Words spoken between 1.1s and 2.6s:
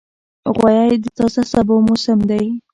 تازه سابو موسم دی.